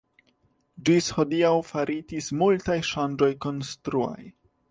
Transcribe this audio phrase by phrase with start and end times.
[0.87, 4.19] Ĝis hodiaŭ faritis multaj ŝanĝoj konstruaj.